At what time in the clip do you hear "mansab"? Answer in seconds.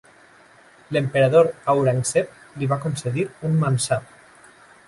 3.65-4.13